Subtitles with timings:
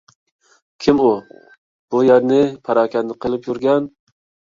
[0.85, 3.97] كىم ئۇ، بۇ يەرنى پاراكەندە قىلىپ يۈرگەن!؟